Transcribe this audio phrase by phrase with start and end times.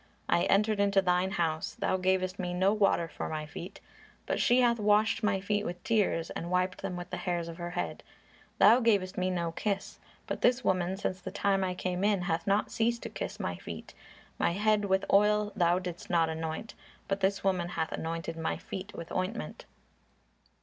[0.27, 3.79] I entered into thine house, thou gavest me no water for my feet;
[4.25, 7.57] but she hath washed my feet with tears, and wiped them with the hairs of
[7.57, 8.01] her head.
[8.57, 12.47] Thou gavest me no kiss, but this woman since the time I came in, hath
[12.47, 13.93] not ceased to kiss my feet;
[14.39, 16.73] my head with oil thou didst not anoint,
[17.07, 19.65] but this woman hath anointed my feet with ointment."